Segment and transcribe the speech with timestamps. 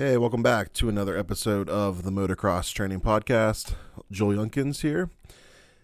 [0.00, 3.74] Hey, welcome back to another episode of the Motocross Training Podcast.
[4.12, 5.10] Joel Younkins here.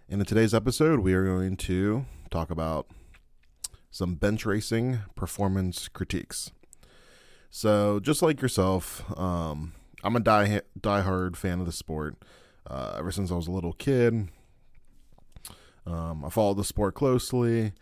[0.09, 2.87] And in today's episode, we are going to talk about
[3.91, 6.53] some bench racing performance critiques.
[7.51, 9.73] So, just like yourself, um,
[10.05, 12.15] I'm a die diehard fan of the sport.
[12.69, 14.29] Uh, ever since I was a little kid,
[15.89, 17.73] um, I followed the sport closely.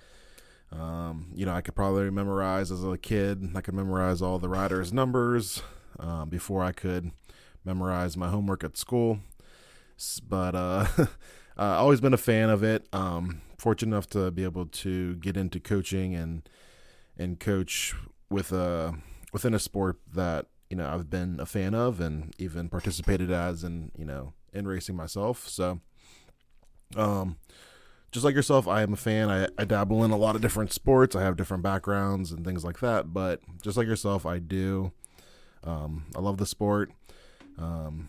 [0.73, 3.51] Um, you know, I could probably memorize as a kid.
[3.55, 5.63] I could memorize all the riders' numbers
[5.99, 7.11] um, before I could
[7.65, 9.21] memorize my homework at school.
[10.29, 11.07] But uh, uh,
[11.57, 12.87] always been a fan of it.
[12.93, 16.49] Um, fortunate enough to be able to get into coaching and
[17.17, 17.95] and coach
[18.31, 18.95] with a
[19.33, 23.63] within a sport that you know I've been a fan of and even participated as
[23.63, 25.49] and you know in racing myself.
[25.49, 25.81] So,
[26.97, 27.37] um,
[28.11, 29.31] just like yourself, I am a fan.
[29.31, 31.17] I, I dabble in a lot of different sports.
[31.17, 33.13] I have different backgrounds and things like that.
[33.15, 34.93] But just like yourself, I do
[35.65, 36.91] um, I love the sport.
[37.59, 38.09] Um,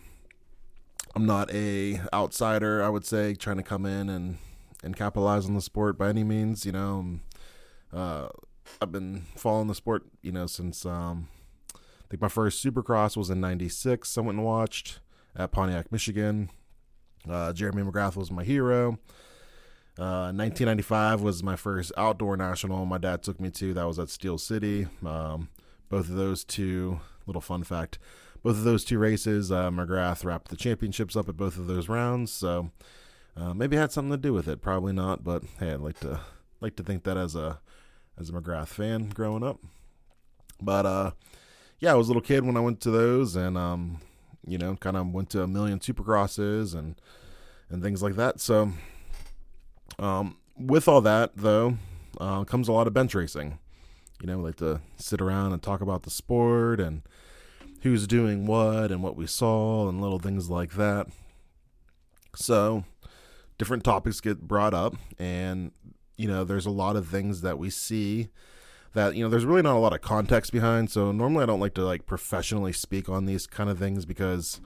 [1.14, 4.38] I'm not a outsider, I would say, trying to come in and
[4.82, 6.66] and capitalize on the sport by any means.
[6.66, 7.20] You know, um,
[7.92, 8.28] uh,
[8.82, 11.28] I've been following the sport, you know, since um,
[11.74, 14.18] I think my first Supercross was in '96.
[14.18, 15.00] I went and watched
[15.36, 16.50] at Pontiac, Michigan.
[17.28, 18.98] Uh, Jeremy McGrath was my hero.
[19.96, 22.84] Uh, 1995 was my first outdoor national.
[22.84, 23.72] My dad took me to.
[23.72, 24.88] That was at Steel City.
[25.06, 25.48] Um,
[25.88, 27.98] both of those two little fun fact.
[28.42, 31.88] Both of those two races, uh, McGrath wrapped the championships up at both of those
[31.88, 32.70] rounds, so
[33.36, 34.60] uh, maybe had something to do with it.
[34.60, 36.20] Probably not, but hey, I'd like to
[36.60, 37.60] like to think that as a
[38.18, 39.60] as a McGrath fan growing up.
[40.60, 41.10] But uh,
[41.80, 44.00] yeah, I was a little kid when I went to those, and um,
[44.46, 47.00] you know, kind of went to a million Supercrosses and
[47.70, 48.40] and things like that.
[48.40, 48.72] So,
[49.98, 51.78] um, with all that though,
[52.20, 53.58] uh, comes a lot of bench racing.
[54.20, 57.02] You know, we like to sit around and talk about the sport and
[57.82, 61.08] who's doing what and what we saw and little things like that.
[62.34, 62.84] So,
[63.58, 65.72] different topics get brought up, and
[66.16, 68.28] you know, there's a lot of things that we see
[68.94, 70.90] that you know there's really not a lot of context behind.
[70.90, 74.60] So normally I don't like to like professionally speak on these kind of things because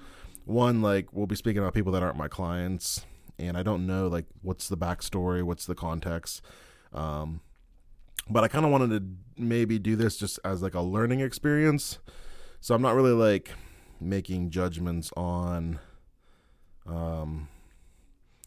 [0.45, 3.05] one, like we'll be speaking about people that aren't my clients,
[3.39, 6.43] and I don't know like what's the backstory, what's the context.
[6.93, 7.41] Um,
[8.31, 11.99] but I kind of wanted to maybe do this just as like a learning experience.
[12.61, 13.51] So I'm not really like
[14.01, 15.79] making judgments on
[16.87, 17.49] um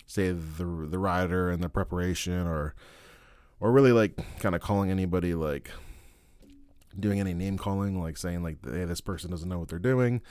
[0.07, 2.73] say the the rider and the preparation or
[3.59, 5.71] or really like kind of calling anybody like
[6.99, 10.21] doing any name calling like saying like hey this person doesn't know what they're doing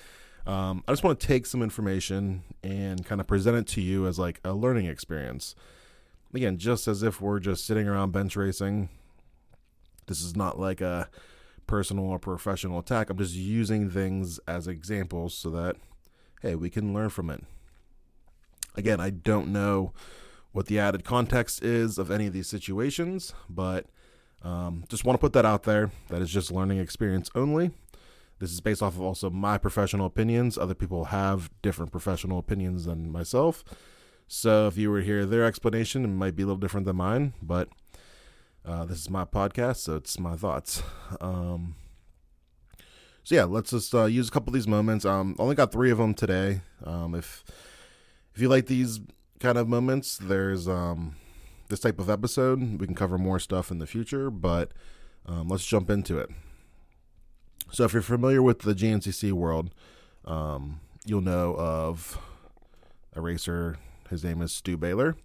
[0.46, 4.06] um, i just want to take some information and kind of present it to you
[4.06, 5.54] as like a learning experience
[6.34, 8.90] again just as if we're just sitting around bench racing
[10.10, 11.08] this is not like a
[11.68, 13.10] personal or professional attack.
[13.10, 15.76] I'm just using things as examples so that,
[16.42, 17.44] hey, we can learn from it.
[18.74, 19.92] Again, I don't know
[20.50, 23.86] what the added context is of any of these situations, but
[24.42, 25.92] um, just want to put that out there.
[26.08, 27.70] That is just learning experience only.
[28.40, 30.58] This is based off of also my professional opinions.
[30.58, 33.62] Other people have different professional opinions than myself.
[34.26, 36.96] So if you were to hear their explanation, it might be a little different than
[36.96, 37.68] mine, but
[38.70, 40.82] uh, this is my podcast, so it's my thoughts.
[41.20, 41.74] Um,
[43.24, 45.04] so yeah, let's just uh, use a couple of these moments.
[45.04, 46.60] Um, only got three of them today.
[46.84, 47.44] Um, if
[48.32, 49.00] if you like these
[49.40, 51.16] kind of moments, there's um,
[51.68, 52.80] this type of episode.
[52.80, 54.70] We can cover more stuff in the future, but
[55.26, 56.30] um, let's jump into it.
[57.72, 59.74] So if you're familiar with the GNCC world,
[60.24, 62.18] um, you'll know of
[63.14, 63.78] a racer.
[64.08, 65.16] His name is Stu Baylor.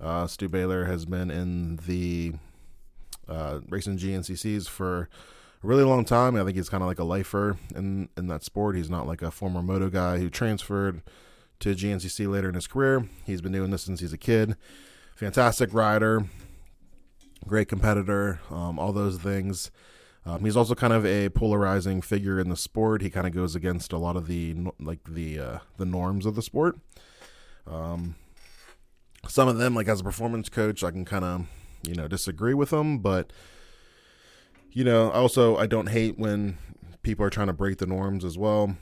[0.00, 2.32] Uh, Stu Baylor has been in the
[3.28, 5.08] uh, racing GNCCs for
[5.62, 6.36] a really long time.
[6.36, 8.76] I think he's kind of like a lifer in in that sport.
[8.76, 11.02] He's not like a former moto guy who transferred
[11.60, 13.08] to GNCC later in his career.
[13.24, 14.56] He's been doing this since he's a kid.
[15.16, 16.26] Fantastic rider,
[17.46, 19.70] great competitor, um, all those things.
[20.24, 23.02] Um, he's also kind of a polarizing figure in the sport.
[23.02, 26.34] He kind of goes against a lot of the like the uh, the norms of
[26.34, 26.78] the sport.
[27.66, 28.14] Um,
[29.26, 31.46] some of them, like as a performance coach, I can kind of
[31.82, 33.32] you know disagree with them, but
[34.70, 36.58] you know also I don't hate when
[37.02, 38.76] people are trying to break the norms as well.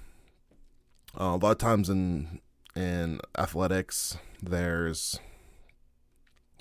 [1.18, 2.40] Uh, a lot of times in
[2.74, 5.18] in athletics, there's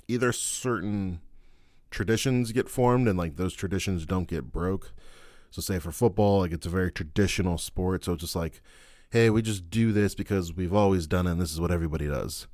[0.08, 1.20] either certain
[1.92, 4.94] traditions get formed and like those traditions don't get broke.
[5.52, 8.62] So say for football, like it's a very traditional sport, so it's just like,
[9.10, 12.08] hey, we just do this because we've always done it and this is what everybody
[12.08, 12.48] does.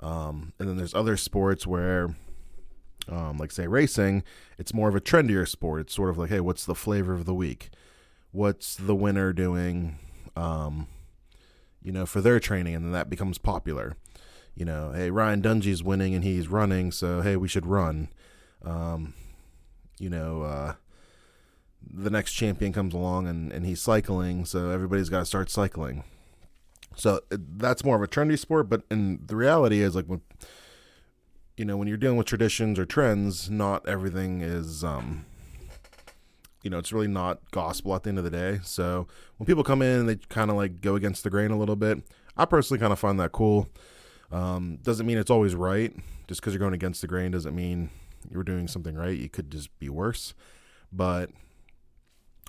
[0.00, 2.14] Um, and then there's other sports where
[3.10, 4.22] um, like say racing,
[4.58, 5.80] it's more of a trendier sport.
[5.80, 7.70] It's sort of like, hey, what's the flavor of the week?
[8.32, 9.98] What's the winner doing?
[10.36, 10.86] um,
[11.82, 13.96] you know, for their training, and then that becomes popular.
[14.54, 18.08] You know, hey, Ryan Dungey's winning and he's running, so hey, we should run.
[18.62, 19.14] Um,
[19.98, 20.74] you know, uh,
[21.82, 26.04] the next champion comes along and, and he's cycling, so everybody's got to start cycling.
[26.96, 30.20] So that's more of a trendy sport, but in the reality is like when
[31.60, 35.26] you know when you're dealing with traditions or trends, not everything is um,
[36.62, 38.60] you know it's really not gospel at the end of the day.
[38.62, 41.58] So when people come in and they kind of like go against the grain a
[41.58, 41.98] little bit,
[42.34, 43.68] I personally kind of find that cool.
[44.32, 45.94] Um, doesn't mean it's always right.
[46.28, 47.90] Just because you're going against the grain doesn't mean
[48.30, 49.18] you're doing something right.
[49.18, 50.32] You could just be worse.
[50.90, 51.28] But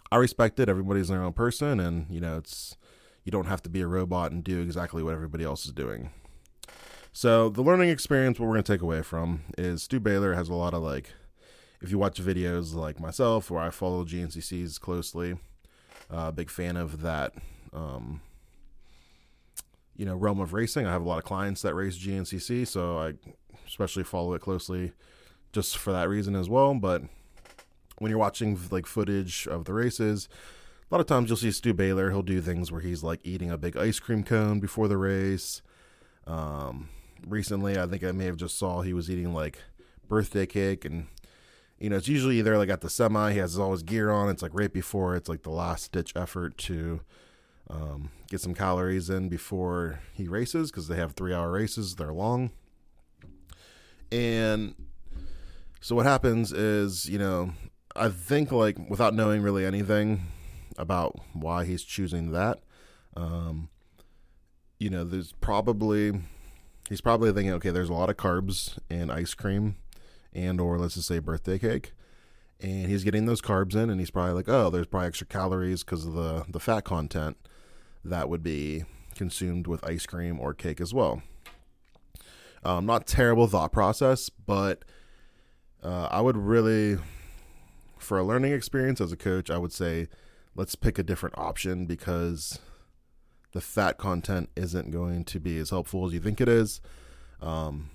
[0.10, 0.70] I respect it.
[0.70, 2.78] Everybody's their own person, and you know it's
[3.26, 6.12] you don't have to be a robot and do exactly what everybody else is doing.
[7.14, 10.48] So the learning experience, what we're going to take away from is Stu Baylor has
[10.48, 11.12] a lot of like,
[11.82, 15.36] if you watch videos like myself, where I follow GNCCs closely,
[16.10, 17.34] uh, big fan of that,
[17.74, 18.22] um,
[19.96, 20.86] you know, realm of racing.
[20.86, 23.14] I have a lot of clients that race GNCC, so I
[23.68, 24.94] especially follow it closely
[25.52, 26.74] just for that reason as well.
[26.76, 27.04] But
[27.98, 30.30] when you're watching like footage of the races,
[30.90, 32.10] a lot of times you'll see Stu Baylor.
[32.10, 35.62] He'll do things where he's like eating a big ice cream cone before the race.
[36.26, 36.88] Um,
[37.28, 39.60] recently, I think I may have just saw he was eating like
[40.08, 41.08] birthday cake, and
[41.80, 43.34] you know it's usually either like at the semi.
[43.34, 44.30] He has all his gear on.
[44.30, 45.16] It's like right before.
[45.16, 47.02] It's like the last ditch effort to
[47.70, 51.96] um, get some calories in before he races because they have three hour races.
[51.96, 52.52] They're long,
[54.12, 54.76] and
[55.80, 57.54] so what happens is you know
[57.96, 60.28] I think like without knowing really anything
[60.78, 62.60] about why he's choosing that.
[63.16, 63.70] Um,
[64.80, 66.14] you know, there's probably
[66.92, 69.78] he's probably thinking, okay, there's a lot of carbs in ice cream,
[70.34, 71.94] and or let's just say birthday cake,
[72.60, 75.86] and he's getting those carbs in, and he's probably like, oh, there's probably extra calories
[75.86, 77.38] because of the the fat content
[78.04, 78.84] that would be
[79.16, 81.22] consumed with ice cream or cake as well.
[82.64, 84.84] Um, not terrible thought process, but
[85.82, 86.98] uh, I would really,
[87.98, 90.10] for a learning experience as a coach, I would say
[90.56, 92.60] let's pick a different option because
[93.52, 96.82] the fat content isn't going to be as helpful as you think it is.
[97.42, 97.90] Um,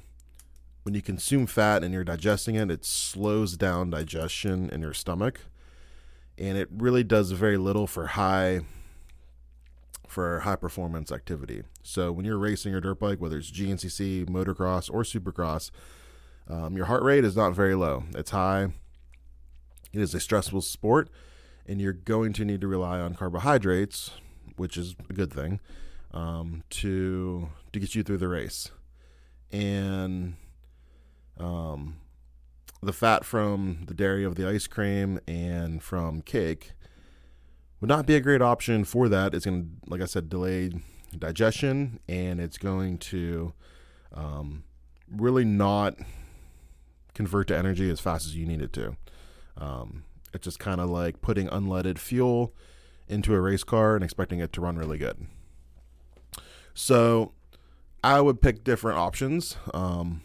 [0.83, 5.41] when you consume fat and you're digesting it, it slows down digestion in your stomach,
[6.39, 8.61] and it really does very little for high
[10.07, 11.63] for high performance activity.
[11.83, 15.71] So when you're racing your dirt bike, whether it's GNCC, motocross, or supercross,
[16.49, 18.05] um, your heart rate is not very low.
[18.15, 18.69] It's high.
[19.93, 21.11] It is a stressful sport,
[21.67, 24.13] and you're going to need to rely on carbohydrates,
[24.57, 25.61] which is a good thing,
[26.13, 28.71] um, to to get you through the race.
[29.53, 30.35] And
[31.39, 31.97] um,
[32.83, 36.73] the fat from the dairy of the ice cream and from cake
[37.81, 39.35] would not be a great option for that.
[39.35, 40.73] It's going to, like I said, delay
[41.17, 43.53] digestion, and it's going to
[44.13, 44.65] um,
[45.11, 45.97] really not
[47.15, 48.97] convert to energy as fast as you need it to.
[49.57, 52.55] Um, it's just kind of like putting unleaded fuel
[53.09, 55.27] into a race car and expecting it to run really good.
[56.75, 57.33] So
[58.03, 59.57] I would pick different options.
[59.73, 60.23] Um,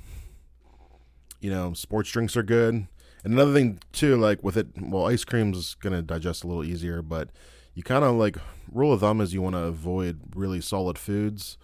[1.40, 2.88] you know, sports drinks are good.
[3.24, 6.64] And another thing too, like with it, well, ice cream is gonna digest a little
[6.64, 7.30] easier, but
[7.74, 8.38] you kind of like
[8.72, 11.58] rule of thumb is you want to avoid really solid foods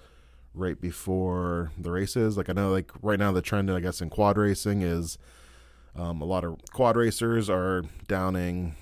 [0.53, 2.37] right before the races.
[2.37, 5.17] Like I know, like right now the trend, I guess, in quad racing is
[5.95, 8.75] um, a lot of quad racers are downing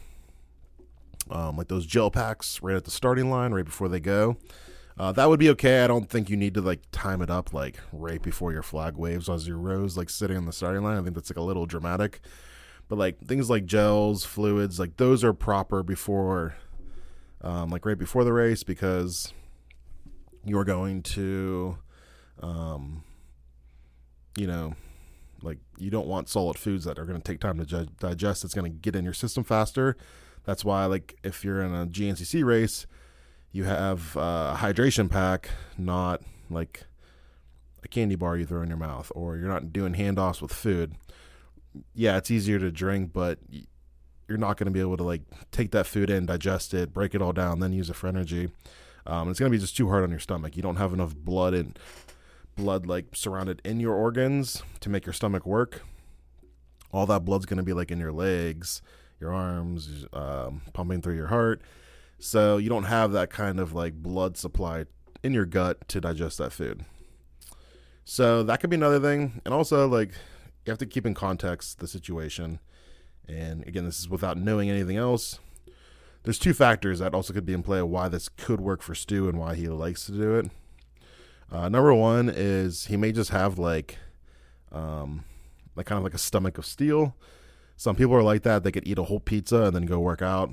[1.29, 4.38] um, like those gel packs right at the starting line, right before they go.
[4.98, 5.84] Uh, that would be okay.
[5.84, 8.96] I don't think you need to like time it up like right before your flag
[8.96, 10.98] waves as your rows like sitting on the starting line.
[10.98, 12.22] I think that's like a little dramatic.
[12.88, 16.55] But like things like gels, fluids, like those are proper before,
[17.41, 19.34] um, like right before the race because
[20.46, 21.77] you're going to,
[22.41, 23.03] um,
[24.38, 24.75] you know,
[25.41, 28.46] like you don't want solid foods that are going to take time to digest.
[28.46, 29.98] It's going to get in your system faster.
[30.45, 32.85] That's why, like, if you're in a GNCC race,
[33.51, 36.83] you have a hydration pack, not like
[37.83, 40.95] a candy bar you throw in your mouth, or you're not doing handoffs with food.
[41.93, 43.39] Yeah, it's easier to drink, but
[44.27, 45.21] you're not going to be able to like
[45.51, 48.49] take that food in, digest it, break it all down, then use it for energy.
[49.07, 50.55] Um, it's going to be just too hard on your stomach.
[50.55, 51.77] You don't have enough blood and
[52.55, 55.81] blood like surrounded in your organs to make your stomach work.
[56.91, 58.81] All that blood's going to be like in your legs,
[59.19, 61.62] your arms, um, pumping through your heart.
[62.19, 64.86] So you don't have that kind of like blood supply
[65.24, 66.86] in your gut to digest that food.
[68.03, 69.41] So that could be another thing.
[69.45, 70.12] And also, like,
[70.65, 72.60] you have to keep in context the situation.
[73.27, 75.39] And again, this is without knowing anything else.
[76.25, 78.95] there's two factors that also could be in play of why this could work for
[78.95, 80.50] Stu and why he likes to do it.
[81.51, 84.00] Uh, number one is he may just have like,
[84.72, 85.24] um,
[85.75, 87.15] like kind of like a stomach of steel.
[87.77, 90.22] Some people are like that; they could eat a whole pizza and then go work
[90.22, 90.51] out.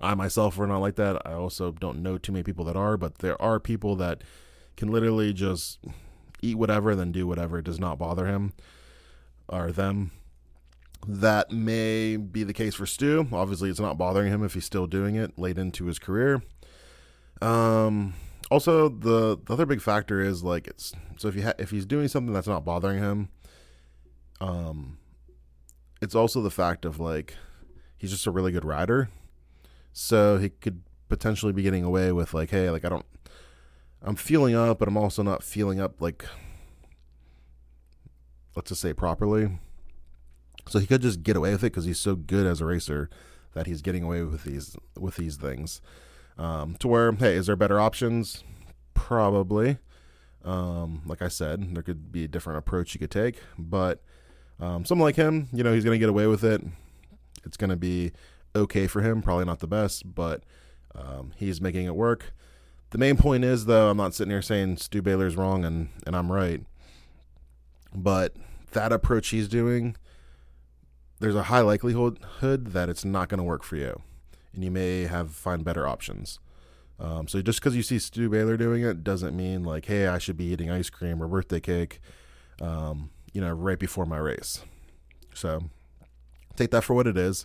[0.00, 1.26] I myself are not like that.
[1.26, 4.22] I also don't know too many people that are, but there are people that
[4.76, 5.78] can literally just
[6.42, 7.58] eat whatever and then do whatever.
[7.58, 8.52] It does not bother him
[9.48, 10.10] or them.
[11.06, 13.28] That may be the case for Stu.
[13.32, 16.42] Obviously, it's not bothering him if he's still doing it late into his career.
[17.40, 18.14] Um,
[18.50, 21.86] also, the, the other big factor is like it's so if you ha- if he's
[21.86, 23.28] doing something that's not bothering him,
[24.40, 24.98] um,
[26.06, 27.34] it's also the fact of like
[27.98, 29.10] he's just a really good rider,
[29.92, 33.04] so he could potentially be getting away with like, hey, like I don't,
[34.00, 36.24] I'm feeling up, but I'm also not feeling up like,
[38.54, 39.58] let's just say properly.
[40.68, 43.10] So he could just get away with it because he's so good as a racer
[43.54, 45.80] that he's getting away with these with these things.
[46.38, 48.44] Um, to where, hey, is there better options?
[48.94, 49.78] Probably.
[50.44, 54.04] Um, like I said, there could be a different approach you could take, but
[54.60, 56.62] um, someone like him, you know, he's going to get away with it.
[57.44, 58.12] It's going to be
[58.54, 59.22] okay for him.
[59.22, 60.44] Probably not the best, but
[60.94, 62.32] um, he's making it work.
[62.90, 66.16] The main point is, though, I'm not sitting here saying Stu Baylor's wrong and, and
[66.16, 66.62] I'm right,
[67.94, 68.36] but
[68.72, 69.96] that approach he's doing
[71.18, 74.02] there's a high likelihood that it's not going to work for you,
[74.54, 76.38] and you may have find better options.
[76.98, 80.18] Um, so just because you see Stu Baylor doing it doesn't mean like, hey, I
[80.18, 82.00] should be eating ice cream or birthday cake,
[82.60, 84.62] um, you know, right before my race.
[85.34, 85.64] So
[86.56, 87.44] take that for what it is,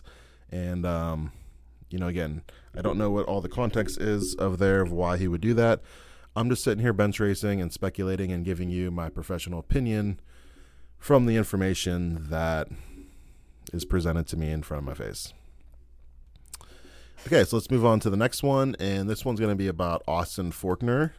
[0.50, 1.32] and um,
[1.90, 2.44] you know, again,
[2.74, 5.52] I don't know what all the context is of there of why he would do
[5.52, 5.82] that.
[6.34, 10.18] I'm just sitting here bench racing and speculating and giving you my professional opinion
[10.96, 12.68] from the information that
[13.74, 15.34] is presented to me in front of my face.
[17.26, 19.68] Okay, so let's move on to the next one, and this one's going to be
[19.68, 21.10] about Austin Forkner.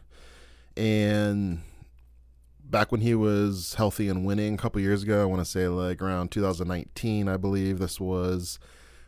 [0.76, 1.62] And
[2.68, 5.68] back when he was healthy and winning a couple years ago, I want to say
[5.68, 8.58] like around 2019, I believe this was.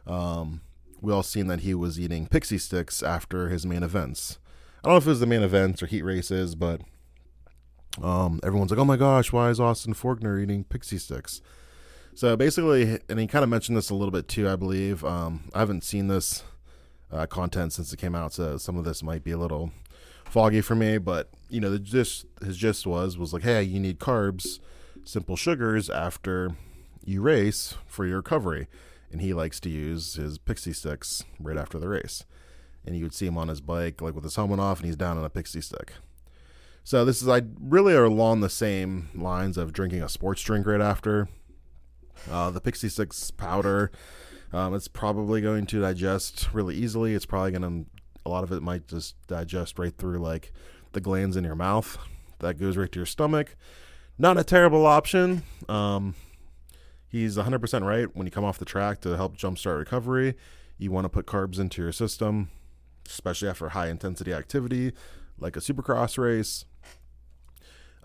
[0.06, 0.60] Um,
[1.00, 4.38] we all seen that he was eating pixie sticks after his main events.
[4.82, 6.80] I don't know if it was the main events or heat races, but
[8.02, 11.40] um, everyone's like, "Oh my gosh, why is Austin Forkner eating pixie sticks?"
[12.14, 15.04] So basically, and he kind of mentioned this a little bit too, I believe.
[15.04, 16.44] Um, I haven't seen this
[17.12, 19.72] uh, content since it came out, so some of this might be a little
[20.30, 20.98] foggy for me.
[20.98, 24.60] But you know, the gist his gist was was like, hey, you need carbs,
[25.04, 26.52] simple sugars after
[27.04, 28.68] you race for your recovery,
[29.10, 32.24] and he likes to use his pixie sticks right after the race.
[32.84, 34.96] And you would see him on his bike, like with his helmet off, and he's
[34.96, 35.92] down on a pixie stick.
[36.84, 40.66] So this is I really are along the same lines of drinking a sports drink
[40.66, 41.28] right after
[42.30, 43.90] uh, the Pixie Sticks powder,
[44.52, 47.14] um, it's probably going to digest really easily.
[47.14, 47.90] It's probably going to,
[48.26, 50.52] a lot of it might just digest right through like
[50.92, 51.98] the glands in your mouth.
[52.40, 53.56] That goes right to your stomach.
[54.18, 55.42] Not a terrible option.
[55.68, 56.14] Um,
[57.08, 58.14] he's 100% right.
[58.14, 60.34] When you come off the track to help jumpstart recovery,
[60.78, 62.50] you want to put carbs into your system,
[63.06, 64.92] especially after high intensity activity
[65.38, 66.64] like a supercross race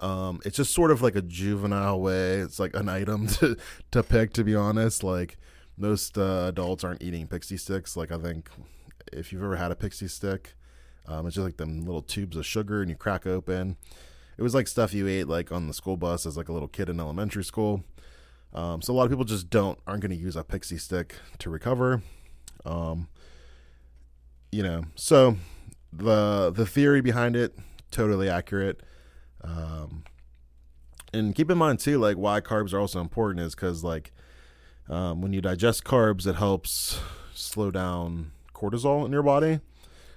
[0.01, 2.39] um, it's just sort of like a juvenile way.
[2.39, 3.55] It's like an item to
[3.91, 4.33] to pick.
[4.33, 5.37] To be honest, like
[5.77, 7.95] most uh, adults aren't eating pixie sticks.
[7.95, 8.49] Like I think
[9.11, 10.55] if you've ever had a pixie stick,
[11.07, 13.77] um, it's just like them little tubes of sugar and you crack open.
[14.37, 16.67] It was like stuff you ate like on the school bus as like a little
[16.67, 17.83] kid in elementary school.
[18.53, 21.15] Um, so a lot of people just don't aren't going to use a pixie stick
[21.39, 22.01] to recover.
[22.65, 23.07] Um,
[24.51, 25.37] you know, so
[25.93, 27.57] the the theory behind it
[27.91, 28.81] totally accurate.
[29.43, 30.03] Um,
[31.13, 34.11] and keep in mind too, like why carbs are also important is because like
[34.89, 36.99] um, when you digest carbs, it helps
[37.33, 39.59] slow down cortisol in your body.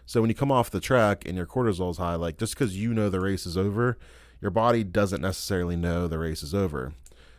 [0.07, 2.77] So when you come off the track and your cortisol is high, like just because
[2.77, 3.97] you know the race is over,
[4.41, 6.93] your body doesn't necessarily know the race is over.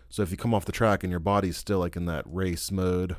[0.09, 2.71] So if you come off the track and your body's still like in that race
[2.71, 3.15] mode,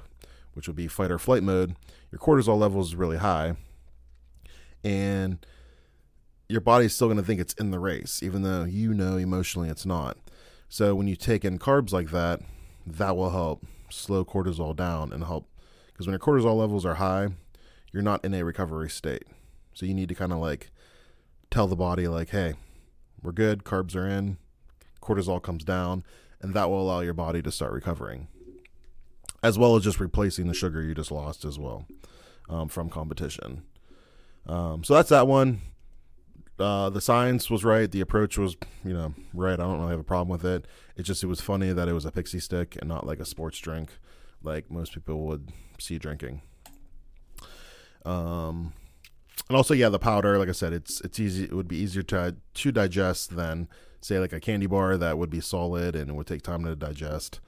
[0.54, 1.76] which would be fight or flight mode,
[2.10, 3.56] your cortisol level is really high.
[4.82, 5.44] And
[6.48, 9.68] your body's still going to think it's in the race, even though you know emotionally
[9.68, 10.16] it's not.
[10.68, 12.40] So when you take in carbs like that,
[12.86, 15.48] that will help slow cortisol down and help
[15.96, 17.28] because when your cortisol levels are high,
[17.92, 19.24] you're not in a recovery state.
[19.74, 20.70] So you need to kind of like
[21.50, 22.54] tell the body like, "Hey,
[23.22, 23.64] we're good.
[23.64, 24.38] Carbs are in.
[25.00, 26.04] Cortisol comes down."
[26.40, 28.28] And that will allow your body to start recovering,
[29.42, 31.86] as well as just replacing the sugar you just lost as well
[32.48, 33.62] um, from competition.
[34.46, 35.62] Um, so that's that one
[36.58, 37.90] uh, the science was right.
[37.90, 39.54] The approach was, you know, right.
[39.54, 40.66] I don't really have a problem with it.
[40.96, 43.24] It just it was funny that it was a pixie stick and not like a
[43.24, 43.90] sports drink,
[44.42, 46.42] like most people would see drinking.
[48.06, 48.72] Um,
[49.48, 51.44] and also, yeah, the powder, like I said, it's it's easy.
[51.44, 53.68] It would be easier to to digest than
[54.00, 56.74] say like a candy bar that would be solid and it would take time to
[56.74, 57.40] digest.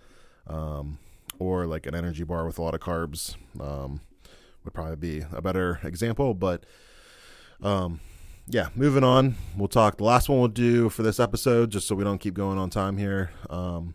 [0.47, 0.99] Um,
[1.39, 4.01] or like an energy bar with a lot of carbs um,
[4.65, 6.35] would probably be a better example.
[6.35, 6.67] But
[7.63, 8.01] um,
[8.47, 9.37] yeah, moving on.
[9.57, 9.99] We'll talk.
[9.99, 12.71] The last one we'll do for this episode, just so we don't keep going on
[12.71, 13.95] time here, um,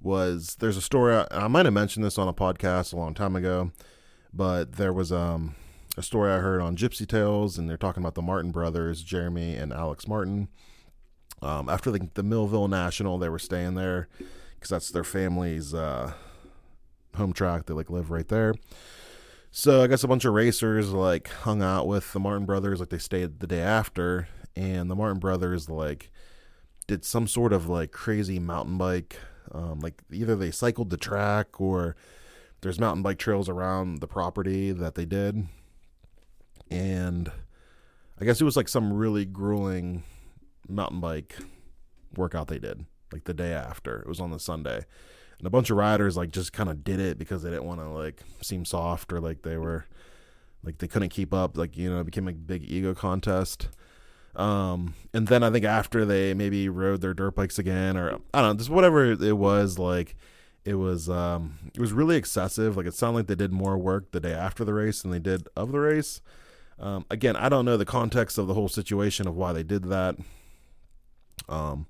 [0.00, 1.14] was there's a story.
[1.14, 3.72] I, I might have mentioned this on a podcast a long time ago,
[4.32, 5.54] but there was um,
[5.98, 9.56] a story I heard on Gypsy Tales, and they're talking about the Martin brothers, Jeremy
[9.56, 10.48] and Alex Martin.
[11.42, 14.08] Um, after the, the Millville National, they were staying there
[14.54, 16.12] because that's their family's uh,
[17.16, 17.66] home track.
[17.66, 18.54] They like live right there.
[19.50, 22.90] So I guess a bunch of racers like hung out with the Martin brothers, like
[22.90, 26.10] they stayed the day after, and the Martin brothers like
[26.86, 29.16] did some sort of like crazy mountain bike.
[29.50, 31.96] Um, like either they cycled the track or
[32.60, 35.48] there's mountain bike trails around the property that they did,
[36.70, 37.30] and
[38.20, 40.02] I guess it was like some really grueling
[40.68, 41.36] mountain bike
[42.16, 44.00] workout they did like the day after.
[44.00, 44.84] It was on the Sunday.
[45.38, 47.80] And a bunch of riders like just kind of did it because they didn't want
[47.80, 49.86] to like seem soft or like they were
[50.64, 53.68] like they couldn't keep up like you know it became a big ego contest.
[54.34, 58.40] Um and then i think after they maybe rode their dirt bikes again or i
[58.40, 60.16] don't know just whatever it was like
[60.64, 62.76] it was um it was really excessive.
[62.76, 65.18] Like it sounded like they did more work the day after the race than they
[65.18, 66.20] did of the race
[66.80, 69.84] um again i don't know the context of the whole situation of why they did
[69.84, 70.16] that
[71.48, 71.86] um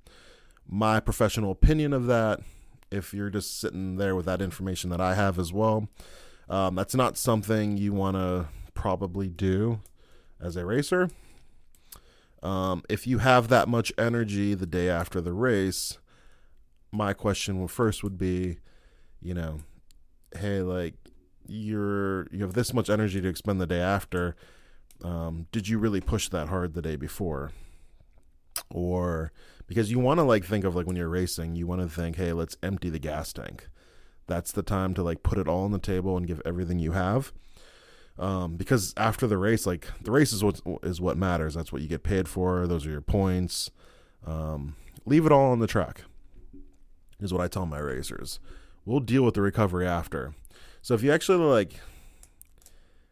[0.67, 2.41] my professional opinion of that
[2.91, 5.89] if you're just sitting there with that information that I have as well.
[6.49, 9.81] Um, that's not something you want to probably do
[10.41, 11.11] as a racer.
[12.43, 15.99] Um, if you have that much energy the day after the race,
[16.93, 18.59] my question first would be,
[19.21, 19.61] you know,
[20.37, 20.95] hey, like
[21.47, 24.37] you're you have this much energy to expend the day after.
[25.03, 27.53] Um, did you really push that hard the day before?
[28.71, 29.33] Or
[29.67, 32.17] because you want to like think of like when you're racing, you want to think,
[32.17, 33.69] hey, let's empty the gas tank.
[34.27, 36.93] That's the time to like put it all on the table and give everything you
[36.93, 37.33] have.
[38.19, 41.55] Um, because after the race, like the race is what is what matters.
[41.55, 42.67] That's what you get paid for.
[42.67, 43.71] Those are your points.
[44.27, 44.75] Um,
[45.07, 46.03] leave it all on the track.
[47.21, 48.41] Is what I tell my racers.
[48.85, 50.35] We'll deal with the recovery after.
[50.83, 51.75] So if you actually like,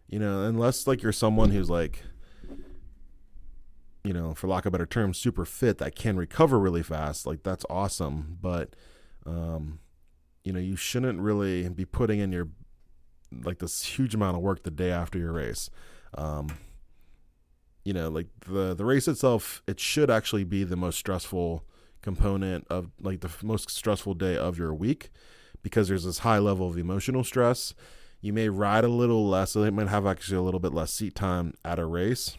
[0.09, 2.03] you know, unless like you're someone who's like
[4.07, 7.43] you know, for lack of better term, super fit that can recover really fast, like
[7.43, 8.39] that's awesome.
[8.41, 8.77] But,
[9.27, 9.81] um,
[10.45, 12.47] you know, you shouldn't really be putting in your
[13.43, 15.71] like this huge amount of work the day after your race.
[16.15, 16.57] Um,
[17.85, 21.65] you know, like the the race itself, it should actually be the most stressful
[22.01, 25.11] component of like the most stressful day of your week
[25.65, 27.75] because there's this high level of emotional stress.
[28.27, 30.93] You may ride a little less, so they might have actually a little bit less
[30.93, 32.37] seat time at a race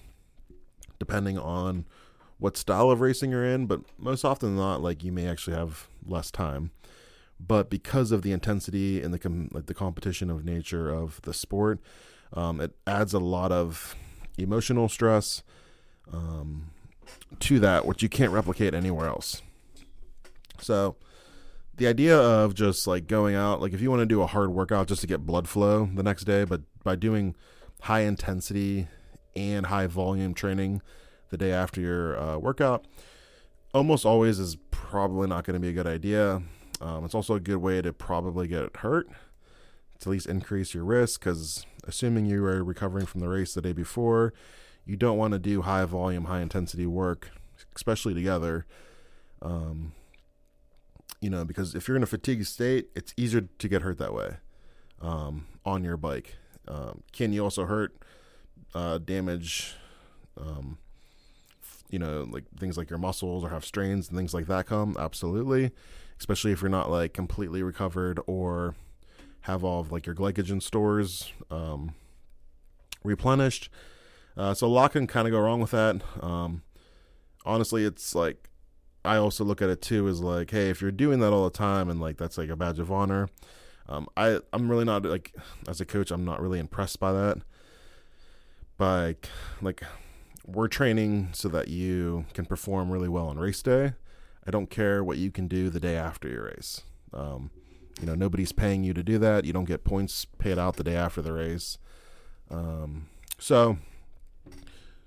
[0.99, 1.85] depending on
[2.39, 5.55] what style of racing you're in, but most often than not, like you may actually
[5.55, 6.71] have less time.
[7.39, 11.33] But because of the intensity and the com- like the competition of nature of the
[11.33, 11.79] sport,
[12.33, 13.95] um, it adds a lot of
[14.37, 15.41] emotional stress
[16.11, 16.71] um,
[17.39, 19.41] to that, which you can't replicate anywhere else.
[20.59, 20.97] So,
[21.77, 24.49] the idea of just like going out, like if you want to do a hard
[24.49, 27.35] workout just to get blood flow the next day, but by doing
[27.81, 28.87] high intensity
[29.35, 30.81] and high volume training
[31.29, 32.85] the day after your uh, workout
[33.73, 36.41] almost always is probably not going to be a good idea.
[36.81, 39.07] Um, it's also a good way to probably get hurt
[39.99, 43.61] to at least increase your risk because assuming you are recovering from the race the
[43.61, 44.33] day before,
[44.85, 47.29] you don't want to do high volume, high intensity work,
[47.75, 48.65] especially together.
[49.41, 49.93] Um,
[51.21, 54.13] you know, because if you're in a fatigued state, it's easier to get hurt that
[54.13, 54.37] way
[55.01, 56.35] um, on your bike.
[56.67, 57.95] Um, can you also hurt
[58.75, 59.75] uh, damage,
[60.39, 60.77] um,
[61.89, 64.95] you know, like things like your muscles or have strains and things like that come.
[64.99, 65.71] Absolutely.
[66.19, 68.75] Especially if you're not like completely recovered or
[69.41, 71.93] have all of like your glycogen stores um,
[73.03, 73.69] replenished.
[74.35, 76.01] Uh, so a lot can kind of go wrong with that.
[76.21, 76.61] Um,
[77.45, 78.49] honestly, it's like
[79.07, 81.57] I also look at it too as like, hey, if you're doing that all the
[81.57, 83.29] time and like that's like a badge of honor,
[83.89, 85.33] um, I I'm really not like
[85.67, 87.39] as a coach, I'm not really impressed by that
[88.77, 89.15] by
[89.61, 89.83] like
[90.45, 93.93] we're training so that you can perform really well on race day.
[94.45, 96.83] I don't care what you can do the day after your race.
[97.13, 97.51] Um,
[97.99, 99.43] you know, nobody's paying you to do that.
[99.43, 101.77] You don't get points paid out the day after the race.
[102.49, 103.07] Um,
[103.39, 103.77] so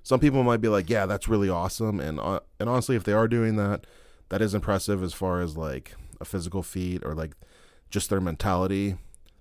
[0.02, 3.12] some people might be like, "Yeah, that's really awesome," and uh, and honestly, if they
[3.12, 3.86] are doing that,
[4.28, 7.34] that is impressive as far as like a physical feat or like
[7.90, 8.96] just their mentality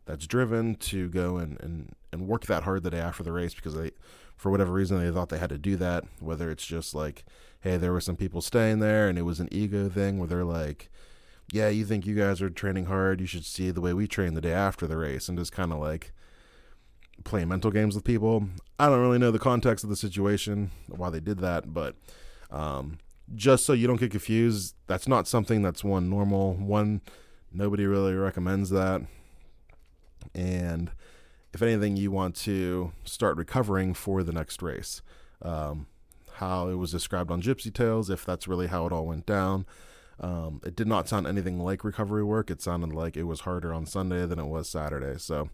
[0.06, 3.54] that's driven to go and, and and work that hard the day after the race
[3.54, 3.92] because they,
[4.36, 6.06] for whatever reason, they thought they had to do that.
[6.20, 7.24] Whether it's just like,
[7.62, 10.44] hey, there were some people staying there and it was an ego thing where they're
[10.44, 10.90] like,
[11.52, 14.34] yeah, you think you guys are training hard, you should see the way we train
[14.34, 16.12] the day after the race, and just kind of like
[17.24, 18.48] playing mental games with people.
[18.78, 21.96] I don't really know the context of the situation, why they did that, but
[22.52, 23.00] um,
[23.36, 26.54] just so you don't get confused, that's not something that's one normal.
[26.54, 27.02] One,
[27.52, 29.02] nobody really recommends that.
[30.34, 30.92] And
[31.54, 35.02] if anything, you want to start recovering for the next race.
[35.42, 35.88] Um,
[36.34, 39.66] how it was described on Gypsy Tales, if that's really how it all went down.
[40.22, 42.50] Um, it did not sound anything like recovery work.
[42.52, 45.18] It sounded like it was harder on Sunday than it was Saturday.
[45.18, 45.50] So,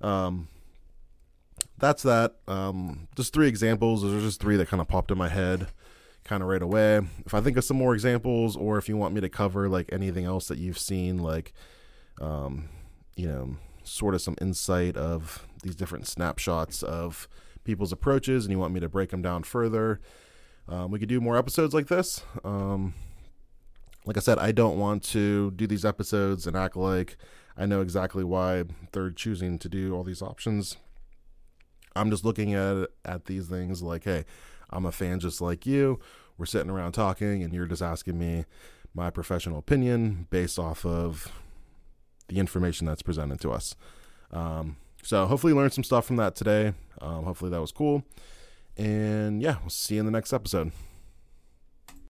[0.00, 0.48] um,
[1.78, 2.36] that's that.
[2.48, 4.02] Um, just three examples.
[4.02, 5.68] Those are just three that kind of popped in my head
[6.24, 7.00] kind of right away.
[7.24, 9.88] If I think of some more examples, or if you want me to cover like
[9.92, 11.52] anything else that you've seen, like,
[12.20, 12.68] um,
[13.14, 17.28] you know, sort of some insight of these different snapshots of
[17.64, 20.00] people's approaches, and you want me to break them down further,
[20.68, 22.22] um, we could do more episodes like this.
[22.44, 22.94] Um,
[24.04, 27.16] like I said, I don't want to do these episodes and act like
[27.56, 30.76] I know exactly why they're choosing to do all these options.
[31.96, 34.24] I'm just looking at at these things like, hey,
[34.70, 35.98] I'm a fan just like you.
[36.38, 38.44] We're sitting around talking, and you're just asking me
[38.94, 41.32] my professional opinion based off of
[42.28, 43.74] the information that's presented to us.
[44.32, 46.74] Um, so hopefully, you learned some stuff from that today.
[47.00, 48.04] Um, hopefully, that was cool.
[48.76, 50.72] And yeah, we'll see you in the next episode.